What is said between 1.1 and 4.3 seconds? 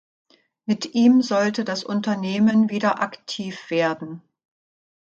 sollte das Unternehmen wieder aktiv werden.